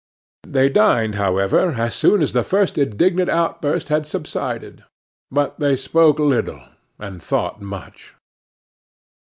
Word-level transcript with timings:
They 0.47 0.67
dined, 0.67 1.13
however, 1.13 1.73
as 1.77 1.93
soon 1.93 2.23
as 2.23 2.33
the 2.33 2.41
first 2.41 2.75
indignant 2.79 3.29
outburst 3.29 3.89
had 3.89 4.07
subsided; 4.07 4.83
but 5.29 5.59
they 5.59 5.75
spoke 5.75 6.17
little 6.17 6.63
and 6.97 7.21
thought 7.21 7.61
much. 7.61 8.15